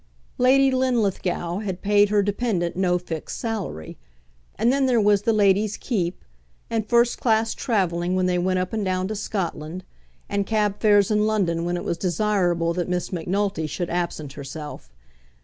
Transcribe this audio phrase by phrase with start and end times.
[0.39, 3.99] Lady Linlithgow had paid her dependant no fixed salary.
[4.55, 6.25] And then there was the lady's "keep,"
[6.71, 9.83] and first class travelling when they went up and down to Scotland,
[10.27, 14.91] and cab fares in London when it was desirable that Miss Macnulty should absent herself.